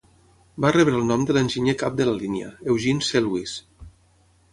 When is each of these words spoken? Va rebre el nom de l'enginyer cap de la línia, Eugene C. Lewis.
Va 0.63 0.69
rebre 0.75 0.95
el 0.99 1.03
nom 1.09 1.25
de 1.31 1.35
l'enginyer 1.37 1.75
cap 1.81 1.99
de 1.99 2.07
la 2.09 2.15
línia, 2.21 2.47
Eugene 2.73 3.07
C. 3.11 3.21
Lewis. 3.27 3.55